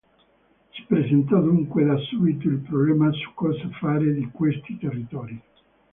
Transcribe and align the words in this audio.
Si 0.73 0.83
presentò 0.87 1.39
dunque 1.39 1.83
da 1.85 1.95
subito 1.95 2.47
il 2.49 2.61
problema 2.61 3.11
su 3.11 3.35
cosa 3.35 3.69
fare 3.79 4.11
di 4.15 4.31
questi 4.31 4.75
territori. 4.79 5.39